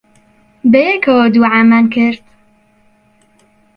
بەیەکەوە 0.71 1.25
دوعامان 1.33 1.85
کرد. 1.93 2.21